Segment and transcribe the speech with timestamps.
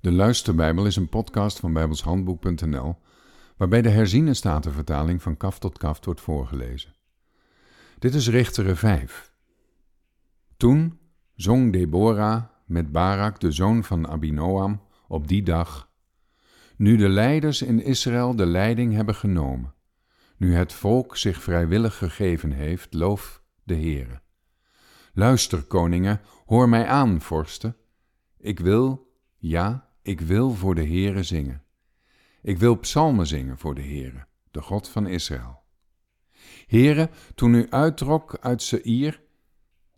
[0.00, 2.96] De Luisterbijbel is een podcast van bijbelshandboek.nl,
[3.56, 6.94] waarbij de herziene statenvertaling van kaf tot kaf wordt voorgelezen.
[7.98, 9.32] Dit is Richteren 5.
[10.56, 10.98] Toen
[11.34, 15.90] zong Deborah met Barak, de zoon van Abinoam, op die dag,
[16.76, 19.74] nu de leiders in Israël de leiding hebben genomen,
[20.36, 24.20] nu het volk zich vrijwillig gegeven heeft, loof de Heere.
[25.12, 27.76] Luister, koningen, hoor mij aan, vorsten.
[28.38, 31.62] Ik wil, ja, ik wil voor de Heere zingen.
[32.42, 35.62] Ik wil psalmen zingen voor de Heere, de God van Israël.
[36.66, 39.22] Heere, toen u uittrok uit Seir,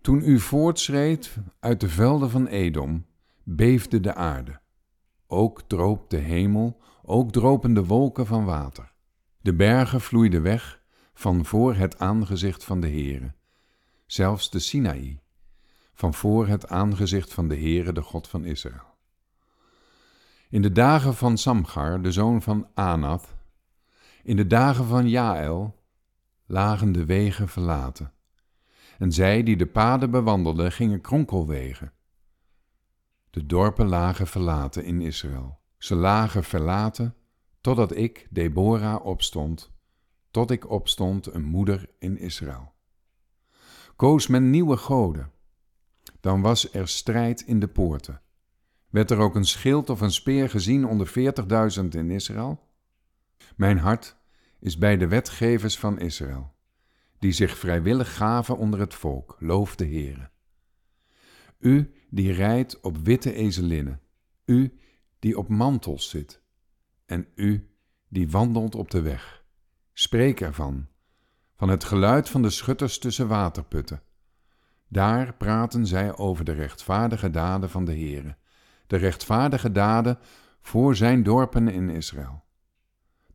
[0.00, 3.06] toen u voortschreed uit de velden van Edom,
[3.42, 4.60] beefde de aarde.
[5.26, 8.92] Ook droop de hemel, ook dropen de wolken van water.
[9.40, 10.82] De bergen vloeiden weg
[11.14, 13.34] van voor het aangezicht van de Heere,
[14.06, 15.20] zelfs de Sinaï,
[15.94, 18.95] van voor het aangezicht van de Heere, de God van Israël.
[20.48, 23.34] In de dagen van Samgar, de zoon van Anath,
[24.22, 25.82] in de dagen van Jaël,
[26.46, 28.12] lagen de wegen verlaten.
[28.98, 31.92] En zij die de paden bewandelden, gingen kronkelwegen.
[33.30, 35.58] De dorpen lagen verlaten in Israël.
[35.78, 37.14] Ze lagen verlaten
[37.60, 39.72] totdat ik, Deborah, opstond,
[40.30, 42.72] tot ik opstond, een moeder in Israël.
[43.96, 45.32] Koos men nieuwe goden,
[46.20, 48.20] dan was er strijd in de poorten.
[48.90, 52.64] Werd er ook een schild of een speer gezien onder veertigduizend in Israël?
[53.56, 54.16] Mijn hart
[54.60, 56.54] is bij de wetgevers van Israël,
[57.18, 60.30] die zich vrijwillig gaven onder het volk, loof de Heere.
[61.58, 64.00] U die rijdt op witte ezelinnen,
[64.44, 64.80] u
[65.18, 66.42] die op mantels zit,
[67.06, 67.70] en u
[68.08, 69.44] die wandelt op de weg.
[69.92, 70.86] Spreek ervan,
[71.56, 74.02] van het geluid van de schutters tussen waterputten.
[74.88, 78.36] Daar praten zij over de rechtvaardige daden van de Heere,
[78.86, 80.18] de rechtvaardige daden
[80.60, 82.44] voor zijn dorpen in Israël.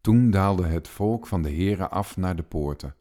[0.00, 2.94] Toen daalde het volk van de Heere af naar de poorten.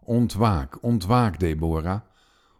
[0.00, 2.00] Ontwaak, ontwaak, Deborah.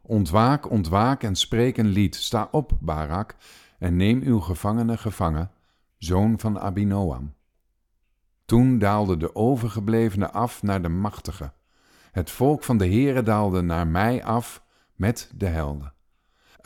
[0.03, 2.15] Ontwaak, ontwaak en spreek een lied.
[2.15, 3.37] Sta op, Barak,
[3.78, 5.50] en neem uw gevangene gevangen,
[5.99, 7.34] zoon van Abinoam.
[8.44, 11.53] Toen daalde de overgeblevene af naar de machtige.
[12.12, 14.62] Het volk van de Heere daalde naar mij af
[14.94, 15.93] met de helden.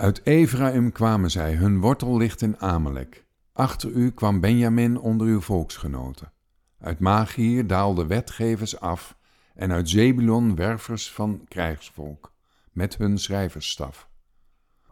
[0.01, 3.25] Uit Ephraim kwamen zij, hun wortel ligt in Amalek.
[3.53, 6.33] Achter u kwam Benjamin onder uw volksgenoten.
[6.79, 9.17] Uit Magier daalden wetgevers af
[9.55, 12.33] en uit Zebulon wervers van krijgsvolk,
[12.73, 14.09] met hun schrijversstaf.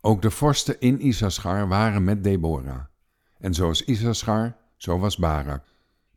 [0.00, 2.84] Ook de vorsten in Isaschar waren met Deborah.
[3.38, 5.64] En zoals Isaschar, zo was Barak.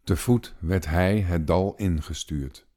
[0.04, 2.68] Te voet werd hij het dal ingestuurd.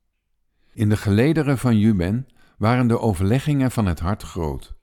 [0.72, 4.74] In de gelederen van Juben waren de overleggingen van het hart groot.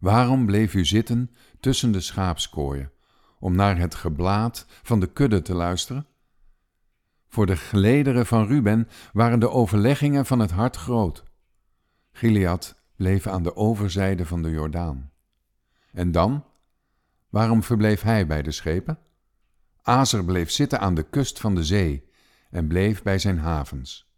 [0.00, 1.30] Waarom bleef u zitten
[1.60, 2.92] tussen de schaapskooien,
[3.38, 6.06] om naar het geblaat van de kudde te luisteren?
[7.28, 11.24] Voor de gelederen van Ruben waren de overleggingen van het hart groot.
[12.12, 15.10] Gilead bleef aan de overzijde van de Jordaan.
[15.92, 16.44] En dan?
[17.28, 18.98] Waarom verbleef hij bij de schepen?
[19.82, 22.08] Azer bleef zitten aan de kust van de zee
[22.50, 24.12] en bleef bij zijn havens.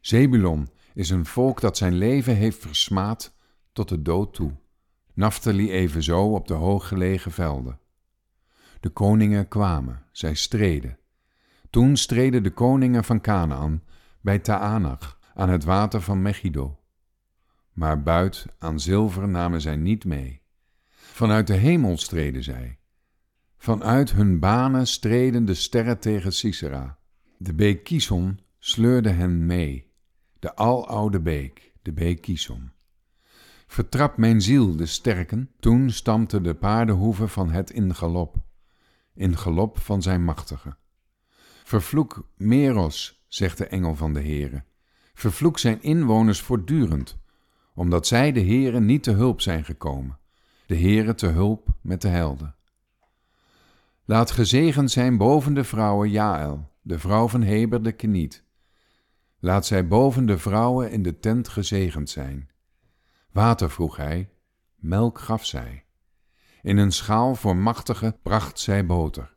[0.00, 3.34] Zebulon is een volk dat zijn leven heeft versmaad
[3.72, 4.52] tot de dood toe.
[5.16, 7.78] Naftali evenzo op de hooggelegen velden.
[8.80, 10.98] De koningen kwamen, zij streden.
[11.70, 13.82] Toen streden de koningen van Canaan
[14.20, 16.80] bij Taanach aan het water van Megiddo.
[17.72, 20.42] Maar buit aan zilver namen zij niet mee.
[20.92, 22.78] Vanuit de hemel streden zij.
[23.56, 26.98] Vanuit hun banen streden de sterren tegen Sisera.
[27.38, 29.92] De beek Kison sleurde hen mee.
[30.38, 32.74] De aloude beek, de beek Kison.
[33.66, 38.36] Vertrap mijn ziel de sterken, toen stampte de paardenhoeven van het in galop,
[39.14, 40.76] in galop van zijn machtige.
[41.64, 44.64] Vervloek Meros, zegt de engel van de Heere.
[45.14, 47.18] Vervloek zijn inwoners voortdurend,
[47.74, 50.18] omdat zij de Heere niet te hulp zijn gekomen,
[50.66, 52.54] de Heere te hulp met de helden.
[54.04, 58.44] Laat gezegend zijn boven de vrouwen Jaël, de vrouw van Heber de Keniet.
[59.38, 62.48] Laat zij boven de vrouwen in de tent gezegend zijn.
[63.36, 64.30] Water vroeg hij,
[64.74, 65.84] melk gaf zij.
[66.62, 69.36] In een schaal voor machtige bracht zij boter.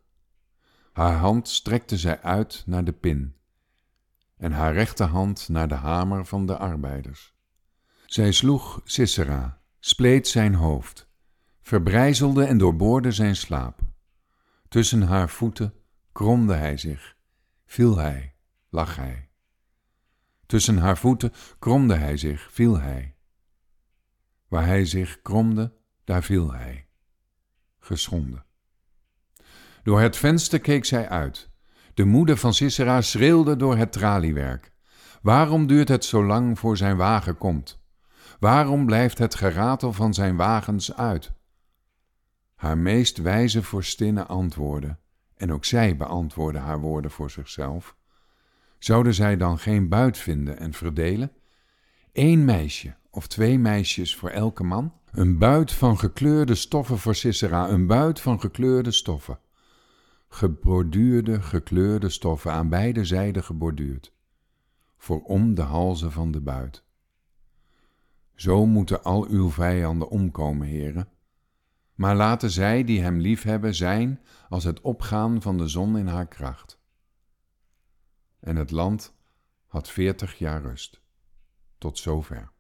[0.94, 3.36] Haar hand strekte zij uit naar de pin,
[4.38, 7.34] en haar rechterhand naar de hamer van de arbeiders.
[8.06, 11.10] Zij sloeg Sisera, spleet zijn hoofd,
[11.62, 13.80] verbrijzelde en doorboorde zijn slaap.
[14.68, 15.74] Tussen haar voeten
[16.12, 17.16] kromde hij zich,
[17.66, 18.36] viel hij,
[18.69, 19.30] lag hij.
[20.46, 23.13] Tussen haar voeten kromde hij zich, viel hij.
[24.50, 25.74] Waar hij zich kromde,
[26.04, 26.88] daar viel hij,
[27.80, 28.46] geschonden.
[29.84, 31.50] Door het venster keek zij uit.
[31.94, 34.72] De moeder van Sisera schreeuwde door het traliewerk.
[35.22, 37.80] Waarom duurt het zo lang voor zijn wagen komt?
[38.40, 41.31] Waarom blijft het geratel van zijn wagens uit?
[42.56, 45.00] Haar meest wijze vorstinnen antwoordden,
[45.36, 47.96] en ook zij beantwoordde haar woorden voor zichzelf.
[48.80, 51.31] Zouden zij dan geen buit vinden en verdelen?
[52.13, 54.94] Eén meisje of twee meisjes voor elke man?
[55.12, 59.40] Een buit van gekleurde stoffen voor Sisera, een buit van gekleurde stoffen.
[60.28, 64.14] Geborduurde, gekleurde stoffen, aan beide zijden geborduurd,
[64.98, 66.84] voor om de halzen van de buit.
[68.36, 71.10] Zo moeten al uw vijanden omkomen, heren.
[71.96, 76.28] Maar laten zij die hem liefhebben zijn als het opgaan van de zon in haar
[76.28, 76.80] kracht.
[78.40, 79.16] En het land
[79.68, 81.02] had veertig jaar rust.
[81.78, 82.52] Tot zover.